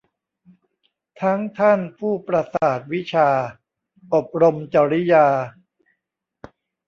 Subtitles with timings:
[1.21, 3.29] ทั้งท่านผู้ประสาทวิชา
[4.13, 5.27] อบรมจริยา